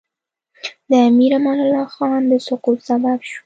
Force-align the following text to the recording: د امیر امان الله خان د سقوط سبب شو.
د 0.89 0.91
امیر 1.09 1.31
امان 1.37 1.57
الله 1.65 1.87
خان 1.95 2.21
د 2.31 2.33
سقوط 2.47 2.77
سبب 2.89 3.19
شو. 3.29 3.39